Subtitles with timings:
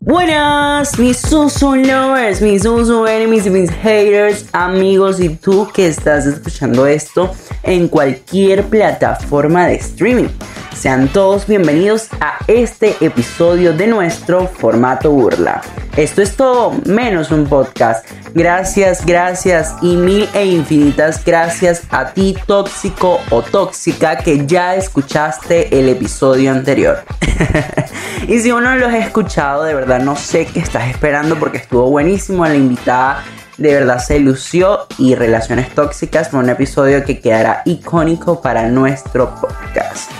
[0.00, 6.84] Buenas, mis Susu lovers, mis Susu enemies mis haters, amigos y tú que estás escuchando
[6.84, 7.30] esto
[7.62, 10.28] en cualquier plataforma de streaming.
[10.74, 15.62] Sean todos bienvenidos a este episodio de nuestro formato burla.
[15.96, 18.04] Esto es todo menos un podcast.
[18.34, 25.78] Gracias, gracias y mil e infinitas gracias a ti tóxico o tóxica que ya escuchaste
[25.78, 27.04] el episodio anterior.
[28.28, 31.88] y si uno los ha escuchado, de verdad no sé qué estás esperando porque estuvo
[31.88, 33.24] buenísimo la invitada.
[33.56, 39.32] De verdad se lució y Relaciones Tóxicas fue un episodio que quedará icónico para nuestro
[39.36, 40.10] podcast.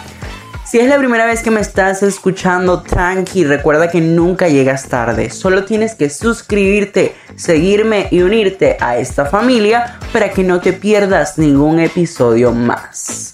[0.65, 5.29] Si es la primera vez que me estás escuchando, tranqui, recuerda que nunca llegas tarde.
[5.29, 11.37] Solo tienes que suscribirte, seguirme y unirte a esta familia para que no te pierdas
[11.37, 13.34] ningún episodio más.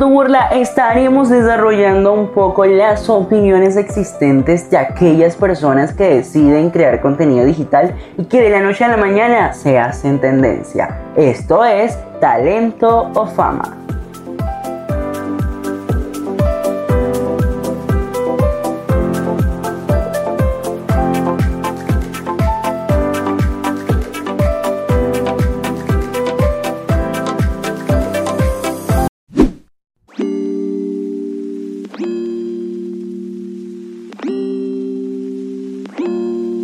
[0.00, 7.02] Formato burla estaremos desarrollando un poco las opiniones existentes de aquellas personas que deciden crear
[7.02, 11.00] contenido digital y que de la noche a la mañana se hacen tendencia.
[11.16, 13.76] Esto es talento o fama.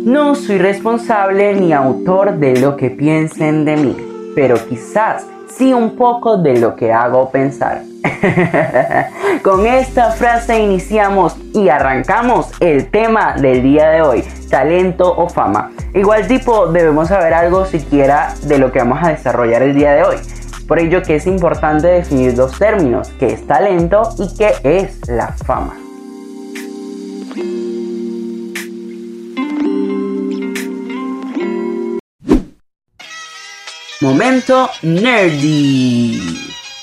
[0.05, 3.97] No soy responsable ni autor de lo que piensen de mí,
[4.35, 7.81] pero quizás sí un poco de lo que hago pensar.
[9.43, 15.71] Con esta frase iniciamos y arrancamos el tema del día de hoy, talento o fama.
[15.93, 20.03] Igual tipo debemos saber algo siquiera de lo que vamos a desarrollar el día de
[20.03, 20.17] hoy.
[20.67, 25.29] Por ello que es importante definir dos términos, que es talento y qué es la
[25.29, 25.86] fama.
[33.99, 36.21] Momento nerdy.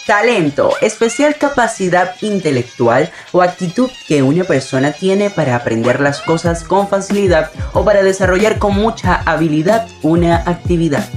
[0.04, 6.88] Talento, especial capacidad intelectual o actitud que una persona tiene para aprender las cosas con
[6.88, 11.08] facilidad o para desarrollar con mucha habilidad una actividad.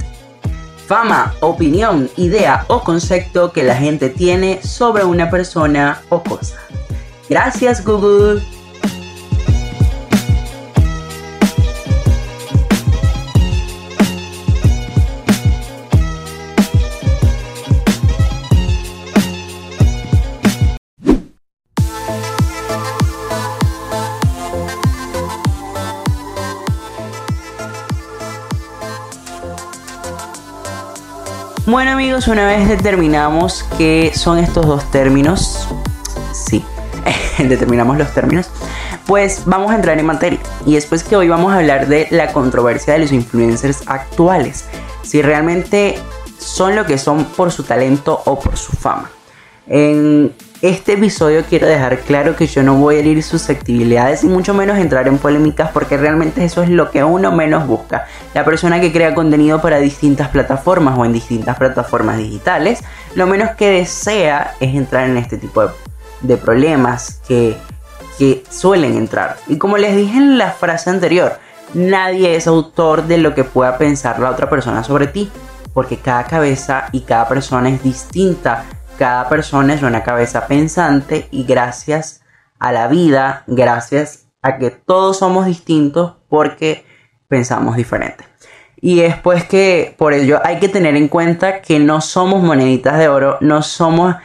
[0.85, 6.58] Fama, opinión, idea o concepto que la gente tiene sobre una persona o cosa.
[7.28, 8.41] Gracias Google.
[32.17, 35.67] Amigos, una vez determinamos qué son estos dos términos,
[36.33, 36.66] sí,
[37.38, 38.50] determinamos los términos,
[39.05, 40.39] pues vamos a entrar en materia.
[40.66, 44.66] Y después que hoy vamos a hablar de la controversia de los influencers actuales,
[45.03, 46.00] si realmente
[46.39, 49.11] son lo que son por su talento o por su fama.
[50.62, 54.78] Este episodio quiero dejar claro que yo no voy a herir susceptibilidades y mucho menos
[54.79, 58.07] entrar en polémicas porque realmente eso es lo que uno menos busca.
[58.34, 63.51] La persona que crea contenido para distintas plataformas o en distintas plataformas digitales, lo menos
[63.51, 65.69] que desea es entrar en este tipo de,
[66.22, 67.56] de problemas que,
[68.17, 69.38] que suelen entrar.
[69.47, 71.38] Y como les dije en la frase anterior,
[71.75, 75.29] nadie es autor de lo que pueda pensar la otra persona sobre ti,
[75.73, 78.66] porque cada cabeza y cada persona es distinta
[78.97, 82.22] cada persona es una cabeza pensante y gracias
[82.59, 86.85] a la vida, gracias a que todos somos distintos porque
[87.28, 88.25] pensamos diferente.
[88.80, 92.97] Y es pues que por ello hay que tener en cuenta que no somos moneditas
[93.00, 94.16] de oro, no somos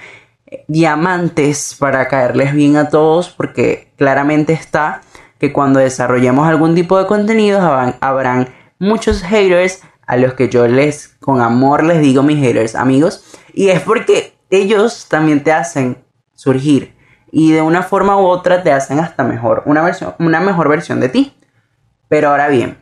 [0.68, 5.00] diamantes para caerles bien a todos porque claramente está
[5.38, 8.48] que cuando desarrollemos algún tipo de contenido habrán, habrán
[8.78, 13.24] muchos haters a los que yo les con amor les digo mis haters amigos
[13.54, 16.04] y es porque ellos también te hacen
[16.34, 16.94] surgir
[17.30, 21.00] y de una forma u otra te hacen hasta mejor, una, versión, una mejor versión
[21.00, 21.34] de ti.
[22.08, 22.78] Pero ahora bien,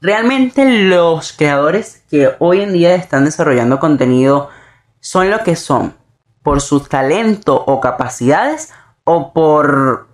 [0.00, 4.50] realmente los creadores que hoy en día están desarrollando contenido
[4.98, 5.94] son lo que son
[6.42, 8.72] por su talento o capacidades
[9.04, 10.08] o por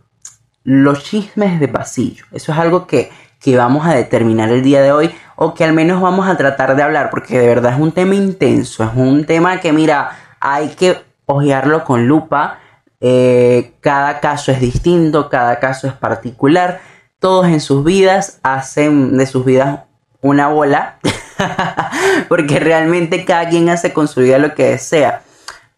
[0.63, 2.27] los chismes de pasillo.
[2.33, 3.11] Eso es algo que,
[3.41, 6.77] que vamos a determinar el día de hoy o que al menos vamos a tratar
[6.77, 10.11] de hablar porque de verdad es un tema intenso, es un tema que mira,
[10.41, 12.59] hay que ojearlo con lupa.
[13.01, 16.81] Eh, cada caso es distinto, cada caso es particular.
[17.19, 19.81] Todos en sus vidas hacen de sus vidas
[20.23, 20.99] una bola.
[22.29, 25.23] porque realmente cada quien hace con su vida lo que desea.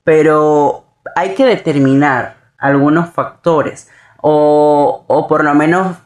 [0.05, 0.85] Pero
[1.17, 3.89] hay que determinar algunos factores
[4.21, 5.97] o, o por lo menos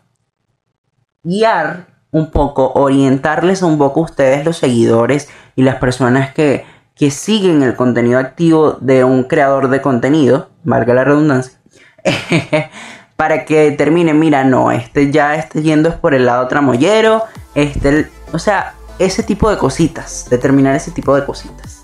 [1.23, 6.65] guiar un poco, orientarles un poco a ustedes los seguidores y las personas que,
[6.97, 11.59] que siguen el contenido activo de un creador de contenido, valga la redundancia,
[13.17, 17.23] para que determinen, mira, no, este ya esté yendo por el lado tramoyero,
[17.55, 21.76] este, o sea, ese tipo de cositas, determinar ese tipo de cositas.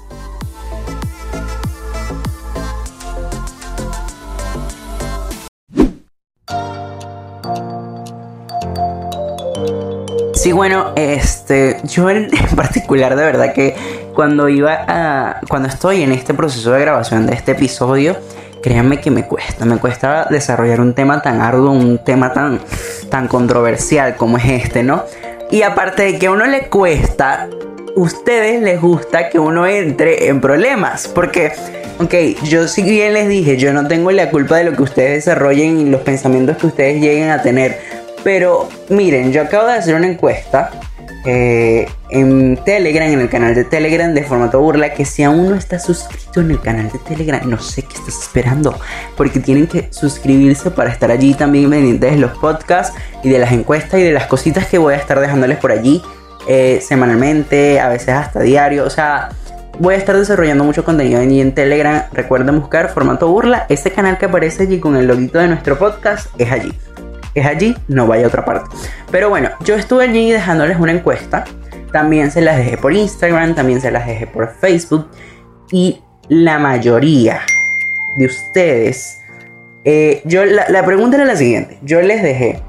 [10.43, 13.77] Sí, bueno, este, yo en particular de verdad que
[14.13, 18.17] cuando iba a, cuando estoy en este proceso de grabación de este episodio,
[18.61, 22.59] créanme que me cuesta, me cuesta desarrollar un tema tan arduo, un tema tan,
[23.09, 25.05] tan controversial como es este, ¿no?
[25.53, 27.49] Y aparte de que a uno le cuesta,
[27.95, 31.53] ustedes les gusta que uno entre en problemas, porque
[31.99, 35.25] Ok, yo si bien les dije, yo no tengo la culpa de lo que ustedes
[35.25, 38.02] desarrollen y los pensamientos que ustedes lleguen a tener.
[38.25, 40.71] Pero miren, yo acabo de hacer una encuesta
[41.25, 45.57] eh, en Telegram, en el canal de Telegram de formato burla, que si aún no
[45.57, 48.79] estás suscrito en el canal de Telegram, no sé qué estás esperando,
[49.17, 54.01] porque tienen que suscribirse para estar allí también pendientes los podcasts y de las encuestas
[54.01, 56.03] y de las cositas que voy a estar dejándoles por allí
[56.49, 59.31] eh, semanalmente, a veces hasta diario, o sea...
[59.79, 62.05] Voy a estar desarrollando mucho contenido allí en Telegram.
[62.13, 63.65] Recuerden buscar formato burla.
[63.71, 66.75] Este canal que aparece allí con el loguito de nuestro podcast es allí
[67.35, 68.71] es allí, no vaya a otra parte.
[69.11, 71.45] Pero bueno, yo estuve allí dejándoles una encuesta.
[71.93, 75.09] También se las dejé por Instagram, también se las dejé por Facebook.
[75.71, 77.41] Y la mayoría
[78.17, 79.21] de ustedes,
[79.85, 81.79] eh, yo la, pregunta era la siguiente.
[81.83, 82.61] Yo les dejé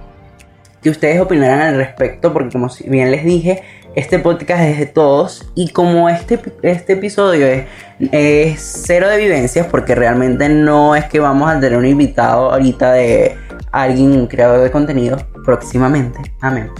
[0.82, 3.64] que ustedes opinaran al respecto, porque como bien les dije,
[3.96, 7.66] este podcast es de todos y como este, este episodio es,
[8.12, 12.92] es, cero de vivencias, porque realmente no es que vamos a tener un invitado ahorita
[12.92, 13.38] de
[13.74, 16.34] alguien, un creador de contenido, próximamente.
[16.40, 16.72] Amén.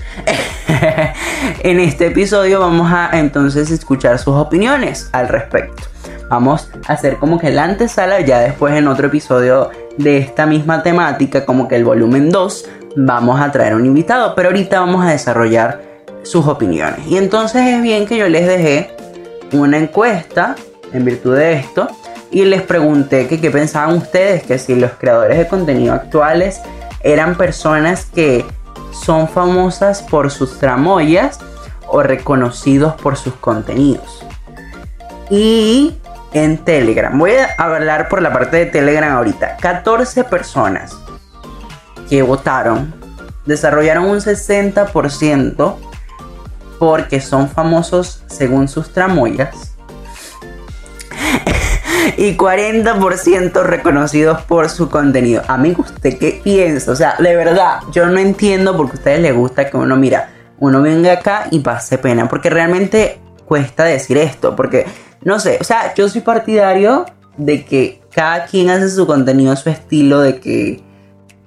[1.64, 5.84] en este episodio vamos a entonces escuchar sus opiniones al respecto.
[6.30, 10.84] Vamos a hacer como que la antesala, ya después en otro episodio de esta misma
[10.84, 12.66] temática, como que el volumen 2,
[12.96, 15.82] vamos a traer un invitado, pero ahorita vamos a desarrollar
[16.24, 17.06] sus opiniones.
[17.08, 18.92] Y entonces es bien que yo les dejé
[19.52, 20.56] una encuesta
[20.94, 21.88] en virtud de esto
[22.32, 26.62] y les pregunté que qué pensaban ustedes, que si los creadores de contenido actuales
[27.04, 28.46] eran personas que
[28.92, 31.40] son famosas por sus tramoyas
[31.88, 34.26] o reconocidos por sus contenidos.
[35.30, 35.98] Y
[36.34, 40.98] en Telegram, voy a hablar por la parte de Telegram ahorita, 14 personas
[42.10, 42.94] que votaron
[43.46, 45.76] desarrollaron un 60%
[46.80, 49.73] porque son famosos según sus tramoyas
[52.18, 55.42] y 40% reconocidos por su contenido.
[55.48, 56.92] Amigo, ¿usted qué piensa?
[56.92, 59.96] O sea, de verdad, yo no entiendo por qué a ustedes les gusta que uno,
[59.96, 60.30] mira,
[60.60, 64.86] uno venga acá y pase pena, porque realmente cuesta decir esto, porque,
[65.24, 67.06] no sé, o sea, yo soy partidario
[67.38, 70.82] de que cada quien hace su contenido su estilo, de que,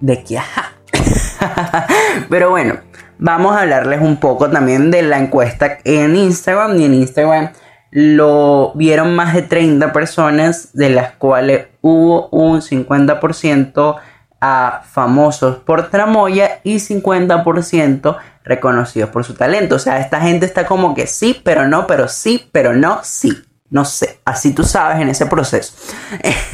[0.01, 0.73] de que, ajá.
[2.29, 2.81] Pero bueno,
[3.19, 7.51] vamos a hablarles un poco también de la encuesta en Instagram y en Instagram
[7.99, 13.97] lo vieron más de 30 personas, de las cuales hubo un 50%
[14.39, 19.77] a famosos por tramoya y 50% reconocidos por su talento.
[19.77, 23.33] O sea, esta gente está como que sí, pero no, pero sí, pero no, sí.
[23.71, 25.73] No sé, así tú sabes en ese proceso.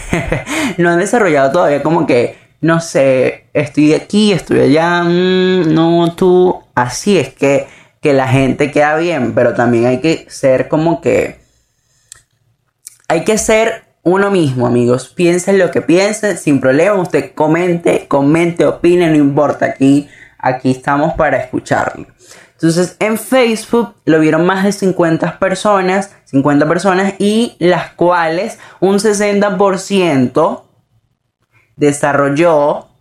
[0.78, 6.62] no han desarrollado todavía como que, no sé, estoy aquí, estoy allá, mm, no tú.
[6.76, 7.66] Así es que
[8.02, 11.40] que la gente queda bien, pero también hay que ser como que...
[13.08, 15.08] Hay que ser uno mismo, amigos.
[15.08, 17.00] Piensen lo que piensen, sin problema.
[17.00, 19.66] Usted comente, comente, opine, no importa.
[19.66, 22.06] Aquí, aquí estamos para escucharlo.
[22.54, 28.98] Entonces, en Facebook lo vieron más de 50 personas, 50 personas, y las cuales un
[28.98, 30.62] 60%
[31.76, 32.91] desarrolló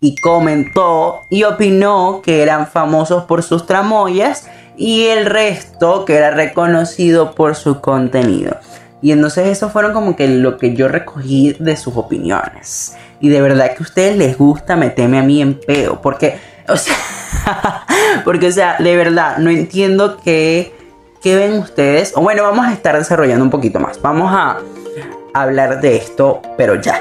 [0.00, 6.30] y comentó y opinó que eran famosos por sus tramoyas y el resto que era
[6.30, 8.56] reconocido por su contenido.
[9.00, 12.96] Y entonces eso fueron como que lo que yo recogí de sus opiniones.
[13.20, 16.00] Y de verdad que a ustedes les gusta meterme a mí en peo.
[16.00, 16.38] Porque,
[16.68, 16.96] o sea,
[18.24, 20.74] porque, o sea, de verdad, no entiendo qué,
[21.22, 22.12] qué ven ustedes.
[22.16, 24.00] O bueno, vamos a estar desarrollando un poquito más.
[24.02, 24.58] Vamos a
[25.32, 27.00] hablar de esto, pero ya.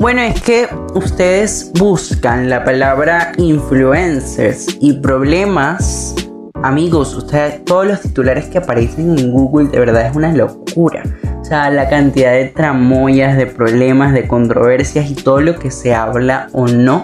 [0.00, 6.14] Bueno, es que ustedes buscan la palabra influencers y problemas.
[6.62, 11.02] Amigos, ustedes, todos los titulares que aparecen en Google de verdad es una locura.
[11.42, 15.94] O sea, la cantidad de tramoyas, de problemas, de controversias y todo lo que se
[15.94, 17.02] habla o no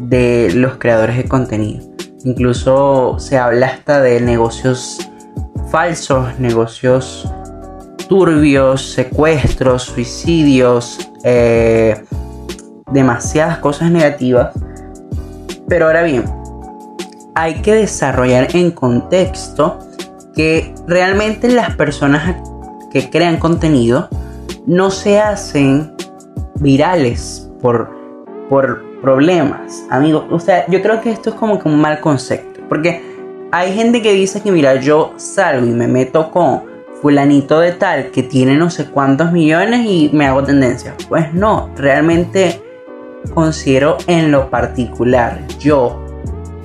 [0.00, 1.84] de los creadores de contenido.
[2.24, 5.06] Incluso se habla hasta de negocios
[5.70, 7.30] falsos, negocios
[8.08, 12.02] turbios, secuestros, suicidios, eh,
[12.92, 14.54] demasiadas cosas negativas.
[15.68, 16.24] Pero ahora bien,
[17.34, 19.78] hay que desarrollar en contexto
[20.34, 22.36] que realmente las personas
[22.90, 24.08] que crean contenido
[24.66, 25.94] no se hacen
[26.56, 27.90] virales por,
[28.48, 29.84] por problemas.
[29.90, 32.60] Amigos, o sea, yo creo que esto es como que un mal concepto.
[32.68, 33.02] Porque
[33.50, 36.62] hay gente que dice que, mira, yo salgo y me meto con
[37.02, 40.94] fulanito de tal que tiene no sé cuántos millones y me hago tendencia.
[41.08, 42.62] Pues no, realmente
[43.34, 46.04] considero en lo particular, yo,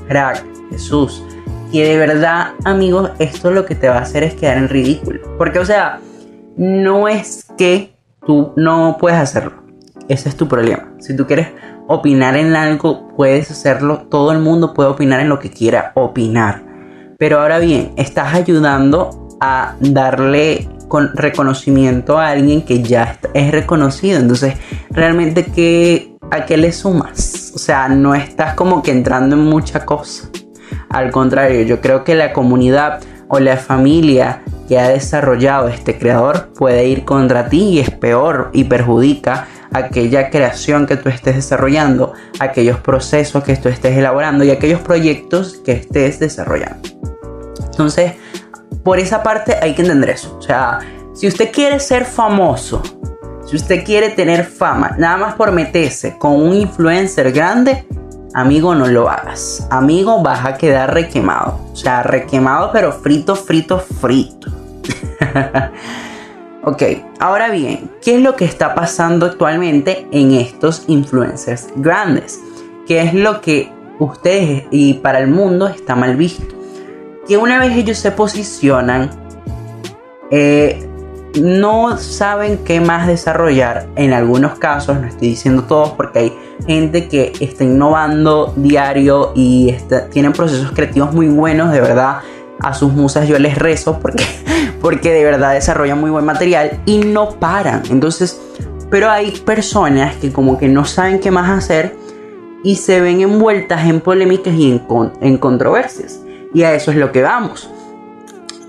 [0.08, 1.24] crack, Jesús,
[1.72, 5.38] que de verdad, amigos, esto lo que te va a hacer es quedar en ridículo.
[5.38, 6.00] Porque, o sea,
[6.56, 7.94] no es que
[8.26, 9.54] tú no puedes hacerlo.
[10.08, 10.94] Ese es tu problema.
[11.00, 11.50] Si tú quieres
[11.88, 14.08] opinar en algo, puedes hacerlo.
[14.10, 16.64] Todo el mundo puede opinar en lo que quiera opinar.
[17.18, 24.20] Pero ahora bien, estás ayudando a darle con reconocimiento a alguien que ya es reconocido.
[24.20, 24.56] Entonces,
[24.90, 27.52] realmente, ¿qué, ¿a qué le sumas?
[27.56, 30.30] O sea, no estás como que entrando en mucha cosa.
[30.90, 36.54] Al contrario, yo creo que la comunidad o la familia que ha desarrollado este creador
[36.54, 42.14] puede ir contra ti y es peor y perjudica aquella creación que tú estés desarrollando,
[42.40, 46.90] aquellos procesos que tú estés elaborando y aquellos proyectos que estés desarrollando.
[47.66, 48.14] Entonces,
[48.84, 50.38] por esa parte hay que entender eso.
[50.38, 50.80] O sea,
[51.14, 52.82] si usted quiere ser famoso,
[53.48, 57.88] si usted quiere tener fama, nada más por meterse con un influencer grande,
[58.34, 59.68] amigo, no lo hagas.
[59.72, 61.60] Amigo, vas a quedar requemado.
[61.72, 64.52] O sea, requemado, pero frito, frito, frito.
[66.64, 66.84] ok,
[67.20, 72.40] ahora bien, ¿qué es lo que está pasando actualmente en estos influencers grandes?
[72.86, 76.58] ¿Qué es lo que ustedes y para el mundo está mal visto?
[77.28, 79.10] que una vez ellos se posicionan,
[80.32, 80.87] eh,
[81.42, 83.88] no saben qué más desarrollar.
[83.96, 86.34] En algunos casos, no estoy diciendo todos, porque hay
[86.66, 89.76] gente que está innovando diario y
[90.12, 92.20] tienen procesos creativos muy buenos, de verdad.
[92.60, 94.24] A sus musas yo les rezo porque,
[94.82, 97.84] porque de verdad desarrollan muy buen material y no paran.
[97.90, 98.42] Entonces,
[98.90, 101.96] pero hay personas que como que no saben qué más hacer
[102.64, 104.82] y se ven envueltas en polémicas y en,
[105.22, 106.22] en controversias.
[106.54, 107.70] Y a eso es lo que vamos.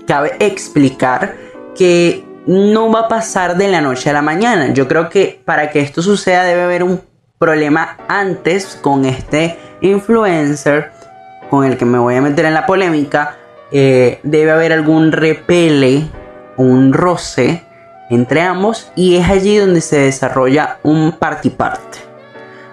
[0.05, 1.35] Cabe explicar
[1.75, 4.73] que no va a pasar de la noche a la mañana.
[4.73, 6.99] Yo creo que para que esto suceda debe haber un
[7.37, 10.91] problema antes con este influencer
[11.51, 13.37] con el que me voy a meter en la polémica.
[13.71, 16.07] Eh, debe haber algún repele,
[16.57, 17.63] un roce
[18.09, 21.99] entre ambos y es allí donde se desarrolla un parte parte.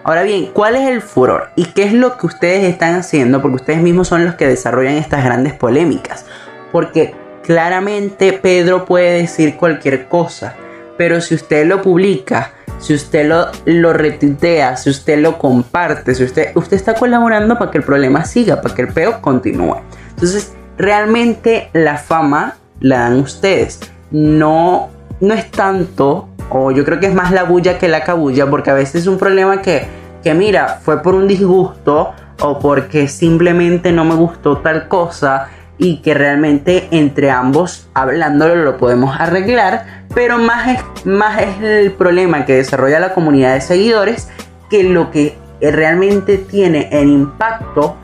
[0.04, 1.50] Ahora bien, ¿cuál es el furor?
[1.54, 3.42] ¿Y qué es lo que ustedes están haciendo?
[3.42, 6.25] Porque ustedes mismos son los que desarrollan estas grandes polémicas.
[6.73, 7.14] Porque
[7.47, 10.55] claramente Pedro puede decir cualquier cosa.
[10.99, 16.25] Pero si usted lo publica, si usted lo, lo retuitea, si usted lo comparte, si
[16.25, 19.76] usted, usted está colaborando para que el problema siga, para que el peo continúe.
[20.11, 23.81] Entonces, realmente la fama la dan ustedes.
[24.11, 28.49] No, no es tanto o yo creo que es más la bulla que la cabulla,
[28.49, 29.87] porque a veces es un problema que,
[30.23, 35.99] que mira, fue por un disgusto o porque simplemente no me gustó tal cosa y
[35.99, 42.45] que realmente entre ambos hablándolo lo podemos arreglar, pero más es, más es el problema
[42.45, 44.28] que desarrolla la comunidad de seguidores
[44.71, 47.97] que lo que realmente tiene el impacto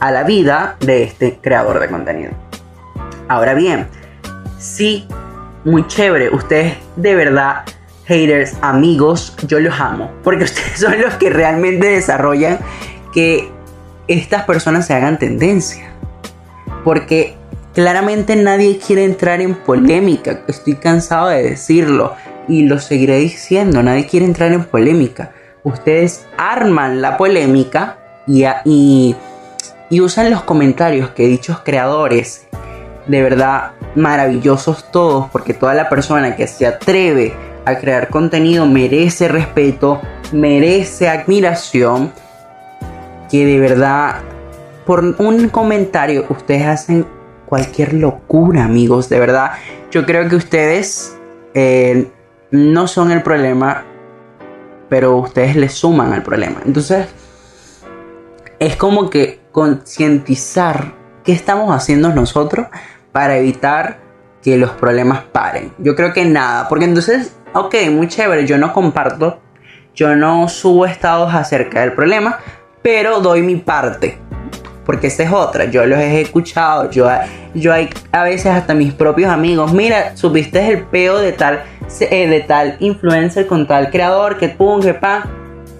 [0.00, 2.32] a la vida de este creador de contenido.
[3.28, 3.86] Ahora bien,
[4.58, 5.06] si
[5.64, 6.30] muy chévere.
[6.30, 7.64] Ustedes de verdad,
[8.06, 10.10] haters, amigos, yo los amo.
[10.22, 12.58] Porque ustedes son los que realmente desarrollan
[13.12, 13.50] que
[14.06, 15.90] estas personas se hagan tendencia.
[16.84, 17.34] Porque
[17.74, 20.42] claramente nadie quiere entrar en polémica.
[20.46, 22.14] Estoy cansado de decirlo.
[22.46, 23.82] Y lo seguiré diciendo.
[23.82, 25.32] Nadie quiere entrar en polémica.
[25.64, 29.16] Ustedes arman la polémica y,
[29.90, 32.46] usan los comentarios que dichos creadores
[33.06, 39.28] de verdad maravillosos todos, porque toda la persona que se atreve a crear contenido merece
[39.28, 40.00] respeto,
[40.32, 42.12] merece admiración,
[43.30, 44.16] que de verdad
[44.86, 47.06] por un comentario ustedes hacen
[47.46, 49.52] cualquier locura, amigos, de verdad.
[49.90, 51.16] Yo creo que ustedes
[51.54, 52.10] eh,
[52.50, 53.84] no son el problema,
[54.88, 56.60] pero ustedes le suman al problema.
[56.64, 57.06] Entonces,
[58.58, 62.66] es como que concientizar qué estamos haciendo nosotros
[63.12, 63.98] para evitar
[64.42, 65.72] que los problemas paren.
[65.78, 69.40] Yo creo que nada, porque entonces, ok, muy chévere, yo no comparto,
[69.94, 72.38] yo no subo estados acerca del problema,
[72.82, 74.18] pero doy mi parte.
[74.84, 77.08] Porque esa es otra, yo los he escuchado, yo,
[77.54, 81.62] yo hay a veces hasta mis propios amigos, mira, supiste el peo de tal,
[82.00, 85.26] eh, de tal influencer con tal creador, que pum, que pa.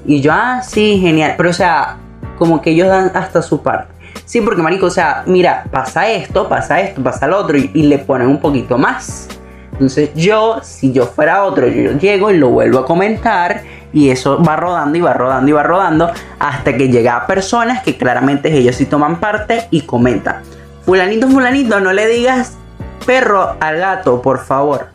[0.07, 1.35] Y yo, ah, sí, genial.
[1.37, 1.99] Pero o sea,
[2.39, 3.93] como que ellos dan hasta su parte.
[4.25, 7.99] Sí, porque marico, o sea, mira, pasa esto, pasa esto, pasa lo otro y, le
[7.99, 9.29] ponen un poquito más.
[9.73, 13.63] Entonces yo, si yo fuera otro, yo llego y lo vuelvo a comentar
[13.95, 17.83] y eso va rodando y va rodando y va rodando hasta que llega a personas
[17.83, 20.43] que claramente ellos sí toman parte y comentan.
[20.85, 22.59] Fulanito, fulanito, no le digas
[23.07, 24.89] perro al gato, por favor.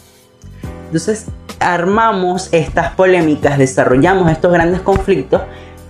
[0.85, 1.27] Entonces
[1.59, 5.41] armamos estas polémicas, desarrollamos estos grandes conflictos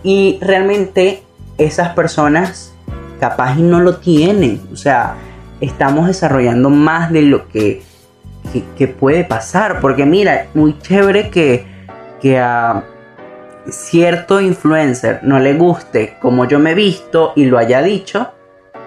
[0.04, 1.24] y realmente
[1.58, 2.74] esas personas
[3.20, 4.62] capaz y no lo tienen.
[4.72, 5.16] O sea,
[5.62, 7.82] estamos desarrollando más de lo que,
[8.78, 9.80] que, puede pasar.
[9.82, 11.66] Porque mira, muy chévere que,
[12.22, 12.84] que a
[13.72, 18.32] cierto influencer no le guste como yo me he visto y lo haya dicho.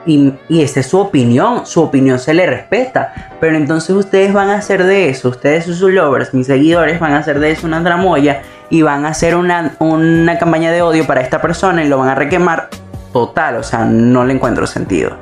[0.05, 3.31] Y, y esa es su opinión, su opinión se le respeta.
[3.41, 7.19] Pero entonces ustedes van a hacer de eso, ustedes sus lovers, mis seguidores, van a
[7.19, 11.21] hacer de eso una tramoya y van a hacer una, una campaña de odio para
[11.21, 12.69] esta persona y lo van a requemar
[13.13, 15.17] total, o sea, no le encuentro sentido.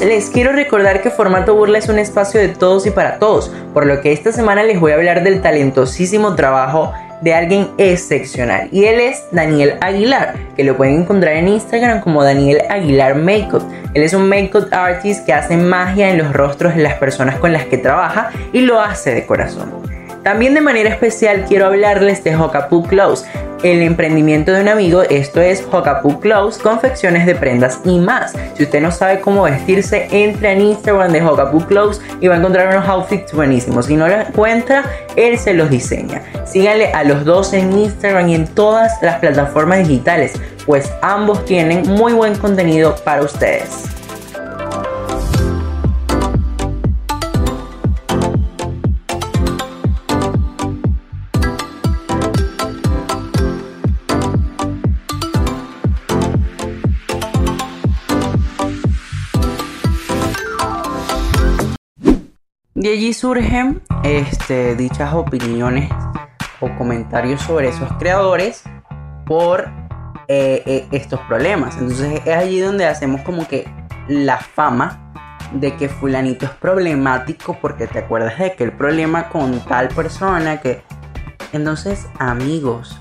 [0.00, 3.86] Les quiero recordar que Formato Burla es un espacio de todos y para todos, por
[3.86, 8.68] lo que esta semana les voy a hablar del talentosísimo trabajo de alguien excepcional.
[8.72, 13.62] Y él es Daniel Aguilar, que lo pueden encontrar en Instagram como Daniel Aguilar Makeup.
[13.94, 17.52] Él es un makeup artist que hace magia en los rostros de las personas con
[17.52, 19.72] las que trabaja y lo hace de corazón.
[20.22, 23.24] También de manera especial quiero hablarles de Hokapu Clothes,
[23.62, 28.32] el emprendimiento de un amigo, esto es Hokapu Clothes, confecciones de prendas y más.
[28.54, 32.38] Si usted no sabe cómo vestirse, entre en Instagram de Hokapu Clothes y va a
[32.38, 33.86] encontrar unos outfits buenísimos.
[33.86, 34.84] Si no lo encuentra,
[35.16, 36.22] él se los diseña.
[36.44, 40.32] Síganle a los dos en Instagram y en todas las plataformas digitales,
[40.64, 43.84] pues ambos tienen muy buen contenido para ustedes.
[62.86, 65.90] De allí surgen este, dichas opiniones
[66.60, 68.62] o comentarios sobre esos creadores
[69.26, 69.68] por
[70.28, 71.76] eh, eh, estos problemas.
[71.78, 73.68] Entonces es allí donde hacemos como que
[74.06, 75.12] la fama
[75.52, 80.60] de que fulanito es problemático porque te acuerdas de que el problema con tal persona
[80.60, 80.84] que...
[81.52, 83.00] Entonces amigos,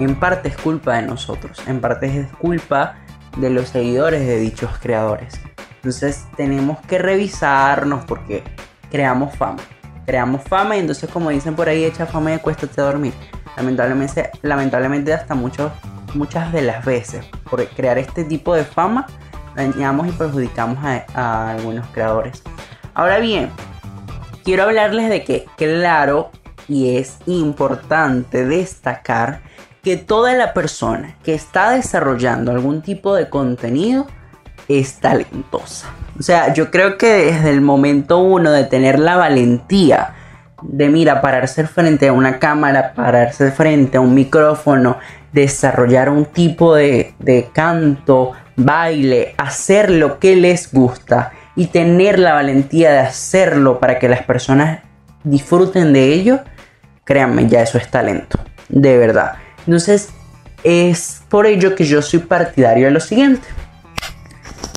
[0.00, 2.94] en parte es culpa de nosotros, en parte es culpa
[3.36, 5.38] de los seguidores de dichos creadores.
[5.74, 8.42] Entonces tenemos que revisarnos porque
[8.94, 9.60] creamos fama.
[10.06, 13.12] Creamos fama y entonces como dicen por ahí, echa fama y acuéstate a dormir.
[13.56, 19.08] Lamentablemente, lamentablemente hasta muchas de las veces, por crear este tipo de fama,
[19.56, 20.78] dañamos y perjudicamos
[21.12, 22.44] a algunos creadores.
[22.94, 23.50] Ahora bien,
[24.44, 26.30] quiero hablarles de que, claro,
[26.68, 29.40] y es importante destacar
[29.82, 34.06] que toda la persona que está desarrollando algún tipo de contenido
[34.68, 35.88] es talentosa.
[36.18, 40.14] O sea, yo creo que desde el momento uno de tener la valentía
[40.62, 44.98] de, mira, pararse frente a una cámara, pararse frente a un micrófono,
[45.32, 52.34] desarrollar un tipo de, de canto, baile, hacer lo que les gusta y tener la
[52.34, 54.80] valentía de hacerlo para que las personas
[55.24, 56.40] disfruten de ello,
[57.04, 59.34] créanme, ya eso es talento, de verdad.
[59.66, 60.10] Entonces,
[60.62, 63.46] es por ello que yo soy partidario de lo siguiente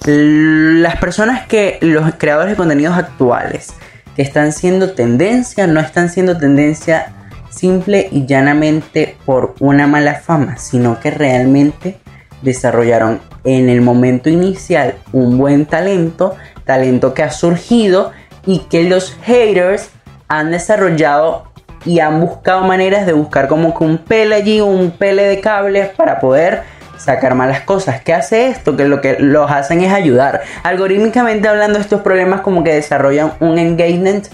[0.07, 3.73] las personas que, los creadores de contenidos actuales,
[4.15, 7.13] que están siendo tendencia, no están siendo tendencia
[7.49, 11.97] simple y llanamente por una mala fama, sino que realmente
[12.41, 18.11] desarrollaron en el momento inicial un buen talento, talento que ha surgido
[18.45, 19.89] y que los haters
[20.27, 21.51] han desarrollado
[21.85, 25.89] y han buscado maneras de buscar como que un pele allí, un pele de cables
[25.89, 26.63] para poder
[26.97, 28.01] sacar malas cosas.
[28.01, 28.75] ¿Qué hace esto?
[28.75, 30.41] Que lo que los hacen es ayudar.
[30.63, 34.27] Algorítmicamente hablando, estos problemas como que desarrollan un engagement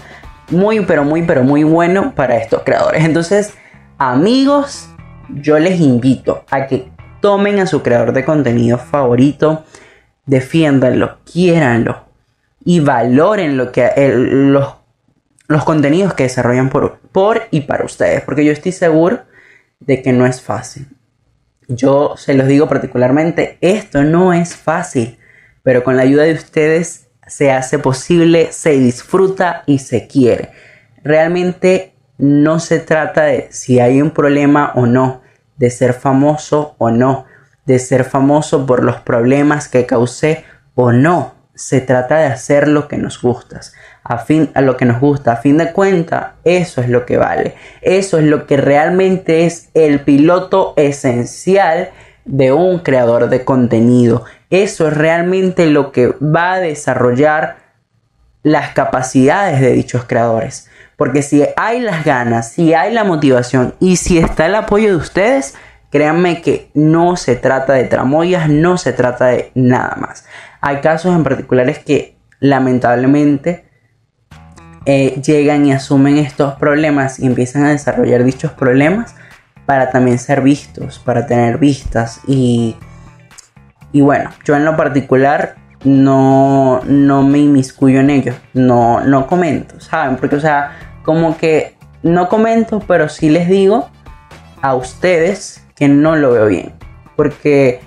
[0.50, 3.04] muy, pero muy, pero muy bueno para estos creadores.
[3.04, 3.54] Entonces,
[3.98, 4.88] amigos,
[5.28, 9.64] yo les invito a que tomen a su creador de contenido favorito,
[10.26, 12.04] defiéndanlo, quiéranlo
[12.64, 14.74] y valoren lo que, los,
[15.46, 19.22] los contenidos que desarrollan por, por y para ustedes, porque yo estoy seguro
[19.80, 20.88] de que no es fácil.
[21.68, 25.18] Yo se los digo particularmente, esto no es fácil,
[25.62, 30.50] pero con la ayuda de ustedes se hace posible, se disfruta y se quiere.
[31.02, 35.22] Realmente no se trata de si hay un problema o no,
[35.56, 37.26] de ser famoso o no,
[37.64, 41.34] de ser famoso por los problemas que causé o no.
[41.54, 43.60] Se trata de hacer lo que nos gusta,
[44.04, 47.16] a fin a lo que nos gusta, a fin de cuentas, eso es lo que
[47.16, 47.54] vale.
[47.80, 51.88] Eso es lo que realmente es el piloto esencial
[52.26, 54.24] de un creador de contenido.
[54.50, 57.56] Eso es realmente lo que va a desarrollar
[58.42, 60.68] las capacidades de dichos creadores.
[60.96, 64.96] Porque si hay las ganas, si hay la motivación y si está el apoyo de
[64.96, 65.54] ustedes,
[65.90, 70.26] créanme que no se trata de tramoyas, no se trata de nada más.
[70.60, 73.64] Hay casos en particulares que lamentablemente
[74.86, 79.14] eh, llegan y asumen estos problemas y empiezan a desarrollar dichos problemas
[79.66, 82.76] para también ser vistos, para tener vistas y,
[83.92, 89.80] y bueno, yo en lo particular no, no me inmiscuyo en ello, no, no comento,
[89.80, 90.16] ¿saben?
[90.16, 93.88] Porque, o sea, como que no comento, pero sí les digo
[94.60, 96.72] a ustedes que no lo veo bien.
[97.16, 97.80] Porque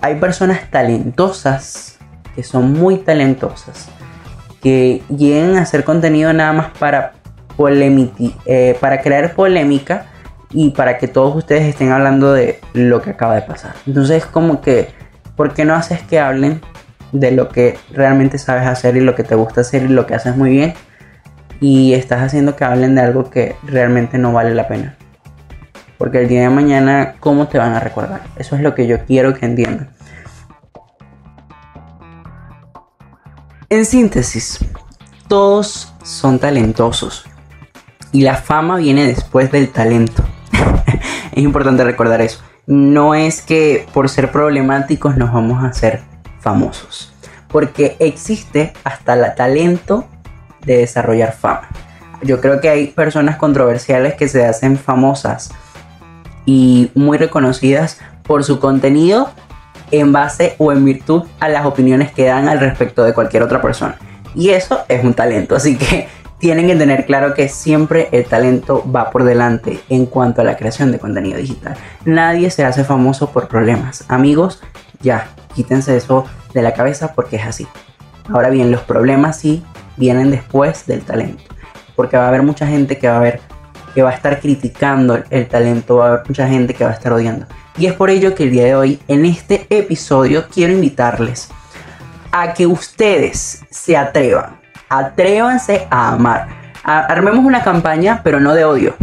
[0.00, 1.98] hay personas talentosas,
[2.34, 3.88] que son muy talentosas,
[4.62, 7.12] que llegan a hacer contenido nada más para,
[7.58, 10.06] eh, para crear polémica
[10.50, 13.74] y para que todos ustedes estén hablando de lo que acaba de pasar.
[13.86, 14.88] Entonces, como que,
[15.36, 16.60] ¿por qué no haces que hablen
[17.12, 20.14] de lo que realmente sabes hacer y lo que te gusta hacer y lo que
[20.14, 20.74] haces muy bien
[21.60, 24.96] y estás haciendo que hablen de algo que realmente no vale la pena.
[25.96, 28.20] Porque el día de mañana, ¿cómo te van a recordar?
[28.36, 29.90] Eso es lo que yo quiero que entiendan.
[33.70, 34.60] En síntesis,
[35.28, 37.26] todos son talentosos
[38.12, 40.24] y la fama viene después del talento.
[41.32, 42.40] es importante recordar eso.
[42.66, 46.00] No es que por ser problemáticos nos vamos a hacer
[46.40, 47.12] famosos.
[47.48, 50.06] Porque existe hasta el talento
[50.64, 51.68] de desarrollar fama.
[52.22, 55.50] Yo creo que hay personas controversiales que se hacen famosas
[56.46, 59.30] y muy reconocidas por su contenido
[59.90, 63.60] en base o en virtud a las opiniones que dan al respecto de cualquier otra
[63.60, 63.96] persona.
[64.34, 68.84] Y eso es un talento, así que tienen que tener claro que siempre el talento
[68.90, 71.76] va por delante en cuanto a la creación de contenido digital.
[72.04, 74.04] Nadie se hace famoso por problemas.
[74.08, 74.62] Amigos,
[75.00, 76.24] ya, quítense eso
[76.54, 77.66] de la cabeza porque es así.
[78.30, 79.64] Ahora bien, los problemas sí
[79.96, 81.42] vienen después del talento.
[81.96, 83.40] Porque va a haber mucha gente que va a ver
[83.94, 86.94] que va a estar criticando el talento, va a haber mucha gente que va a
[86.94, 87.46] estar odiando.
[87.78, 91.48] Y es por ello que el día de hoy, en este episodio, quiero invitarles
[92.32, 96.48] a que ustedes se atrevan, atrévanse a amar.
[96.82, 98.96] armemos una campaña, pero no de odio,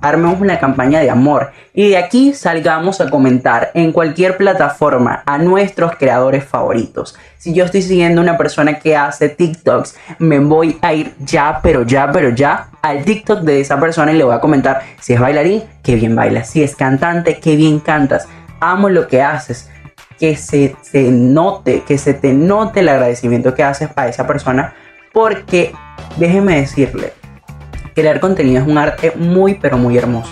[0.00, 5.38] armemos una campaña de amor y de aquí salgamos a comentar en cualquier plataforma a
[5.38, 7.16] nuestros creadores favoritos.
[7.38, 11.82] Si yo estoy siguiendo una persona que hace TikToks, me voy a ir ya, pero
[11.82, 15.20] ya, pero ya al TikTok de esa persona y le voy a comentar si es
[15.20, 18.28] bailarín, qué bien bailas, si es cantante, qué bien cantas.
[18.60, 19.70] Amo lo que haces.
[20.18, 24.74] Que se, se note, que se te note el agradecimiento que haces para esa persona.
[25.14, 25.72] Porque
[26.18, 27.14] déjeme decirle,
[28.00, 30.30] Crear contenido es un arte muy pero muy hermoso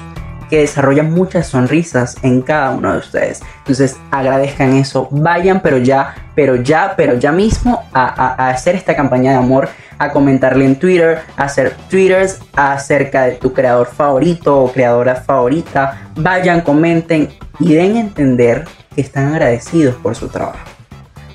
[0.48, 3.42] que desarrolla muchas sonrisas en cada uno de ustedes.
[3.59, 9.33] Entonces agradezcan eso, vayan pero ya, pero ya, pero ya mismo a, hacer esta campaña
[9.33, 14.72] de amor, a comentarle en Twitter, a hacer twitters acerca de tu creador favorito o
[14.72, 16.09] creadora favorita.
[16.16, 17.28] Vayan, comenten
[17.61, 20.78] y den a entender que están agradecidos por su trabajo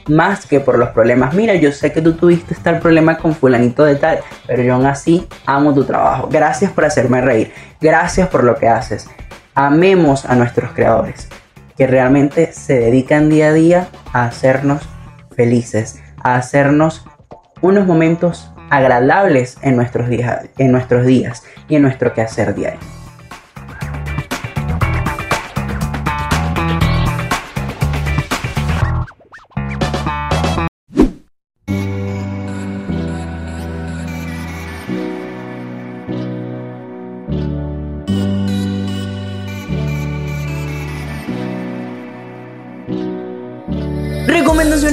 [0.08, 1.34] más que por los problemas.
[1.34, 4.86] Mira, yo sé que tú tuviste tal problema con fulanito de tal, pero yo aún
[4.86, 6.30] así amo tu trabajo.
[6.32, 7.52] Gracias por hacerme reír.
[7.80, 9.08] Gracias por lo que haces.
[9.56, 11.28] Amemos a nuestros creadores,
[11.78, 14.82] que realmente se dedican día a día a hacernos
[15.36, 17.06] felices, a hacernos
[17.62, 23.03] unos momentos agradables en nuestros días, en nuestros días y en nuestro quehacer diario.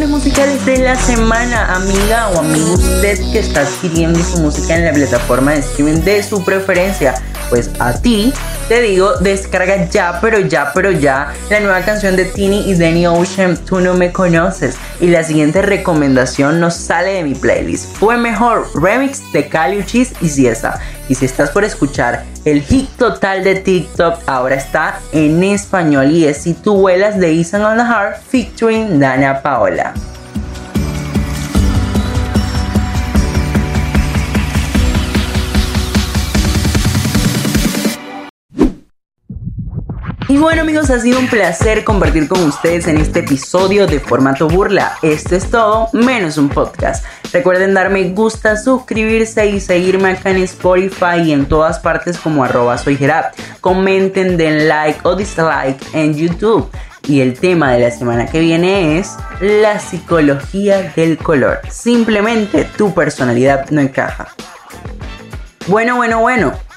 [0.01, 4.87] Recomendaciones musicales de la semana, amiga o amigo usted que está adquiriendo su música en
[4.87, 7.15] la plataforma de streaming de su preferencia.
[7.51, 8.33] Pues a ti
[8.69, 13.07] te digo, descarga ya, pero ya, pero ya la nueva canción de Tini y Danny
[13.07, 14.77] Ocean, Tú no me conoces.
[15.01, 17.97] Y la siguiente recomendación nos sale de mi playlist.
[17.97, 20.81] Fue mejor remix de Caliuchis y Ciesa.
[21.09, 26.27] Y si estás por escuchar el hit total de TikTok, ahora está en español y
[26.27, 29.93] es Si tú vuelas de Ethan on the Heart featuring Dana Paola.
[40.31, 44.47] Y bueno amigos, ha sido un placer compartir con ustedes en este episodio de formato
[44.47, 44.97] burla.
[45.03, 47.05] Esto es todo, menos un podcast.
[47.33, 52.79] Recuerden darme gusta, suscribirse y seguirme acá en Spotify y en todas partes como arroba
[52.79, 52.97] soy
[53.61, 56.71] Comenten, den like o dislike en YouTube.
[57.09, 61.59] Y el tema de la semana que viene es la psicología del color.
[61.69, 64.29] Simplemente tu personalidad no encaja.
[65.67, 66.70] Bueno, bueno, bueno.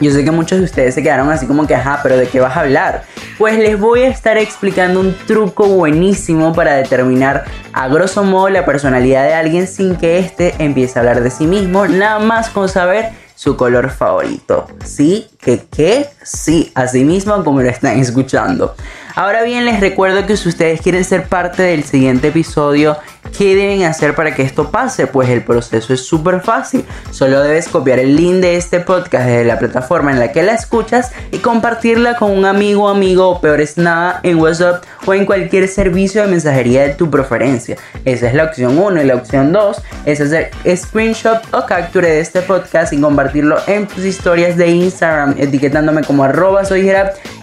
[0.00, 2.40] Yo sé que muchos de ustedes se quedaron así como que, ajá, pero ¿de qué
[2.40, 3.04] vas a hablar?
[3.38, 8.64] Pues les voy a estar explicando un truco buenísimo para determinar a grosso modo la
[8.64, 12.68] personalidad de alguien sin que éste empiece a hablar de sí mismo, nada más con
[12.68, 14.66] saber su color favorito.
[14.84, 15.28] ¿Sí?
[15.38, 16.08] ¿Qué qué?
[16.22, 18.74] Sí, así mismo como lo están escuchando.
[19.14, 22.96] Ahora bien, les recuerdo que si ustedes quieren ser parte del siguiente episodio,
[23.36, 25.06] ¿qué deben hacer para que esto pase?
[25.06, 26.84] Pues el proceso es súper fácil.
[27.10, 30.52] Solo debes copiar el link de este podcast desde la plataforma en la que la
[30.52, 35.26] escuchas y compartirla con un amigo, amigo o peor es nada en WhatsApp o en
[35.26, 37.76] cualquier servicio de mensajería de tu preferencia.
[38.04, 42.20] Esa es la opción 1 y la opción 2 es hacer screenshot o capture de
[42.20, 46.64] este podcast y compartirlo en tus historias de Instagram etiquetándome como arroba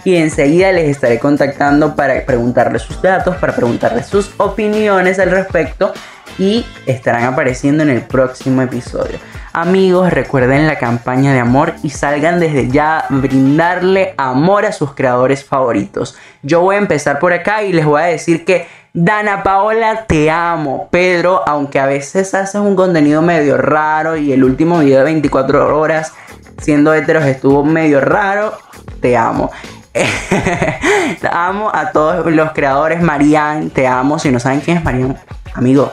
[0.04, 5.92] y enseguida les estaré contactando para preguntarle sus datos, para preguntarle sus opiniones al respecto
[6.38, 9.18] y estarán apareciendo en el próximo episodio.
[9.52, 14.94] Amigos, recuerden la campaña de amor y salgan desde ya a brindarle amor a sus
[14.94, 16.16] creadores favoritos.
[16.42, 20.30] Yo voy a empezar por acá y les voy a decir que Dana Paola, te
[20.30, 20.88] amo.
[20.90, 25.76] Pedro, aunque a veces haces un contenido medio raro y el último video de 24
[25.76, 26.12] horas
[26.58, 28.56] siendo heteros estuvo medio raro,
[29.00, 29.50] te amo.
[31.30, 33.00] amo a todos los creadores.
[33.00, 34.18] Marian, te amo.
[34.18, 35.16] Si no saben quién es Marian,
[35.54, 35.92] amigo,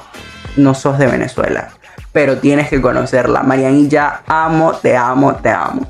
[0.57, 1.69] no sos de Venezuela.
[2.11, 3.43] Pero tienes que conocerla.
[3.43, 5.87] Marian y ya amo, te amo, te amo.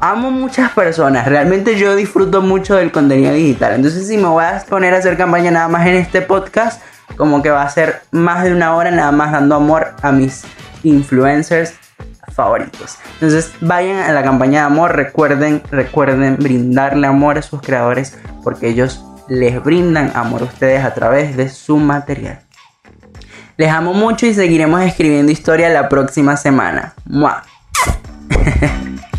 [0.00, 1.26] Amo muchas personas.
[1.26, 3.74] Realmente yo disfruto mucho del contenido digital.
[3.74, 6.82] Entonces, si me voy a poner a hacer campaña nada más en este podcast,
[7.16, 10.44] como que va a ser más de una hora nada más dando amor a mis
[10.82, 11.74] influencers
[12.32, 12.98] favoritos.
[13.14, 18.68] Entonces vayan a la campaña de amor, recuerden, recuerden brindarle amor a sus creadores porque
[18.68, 22.40] ellos les brindan amor a ustedes a través de su material.
[23.56, 26.94] Les amo mucho y seguiremos escribiendo historia la próxima semana.